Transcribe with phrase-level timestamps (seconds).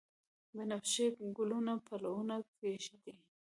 [0.55, 1.07] بنفشیې
[1.37, 3.13] ګلونه پلونه کښیږدي